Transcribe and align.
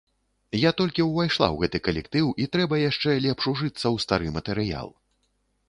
Я 0.59 0.69
толькі 0.79 1.05
ўвайшла 1.09 1.45
ў 1.49 1.55
гэты 1.65 1.81
калектыў 1.89 2.31
і 2.45 2.49
трэба 2.57 2.81
яшчэ 2.89 3.09
лепш 3.29 3.43
ужыцца 3.55 3.73
ў 3.77 3.97
стары 4.07 4.27
матэрыял. 4.41 4.89